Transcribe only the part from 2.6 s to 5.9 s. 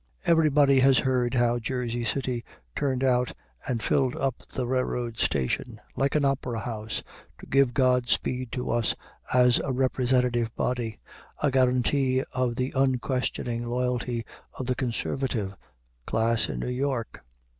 turned out and filled up the Railroad Station,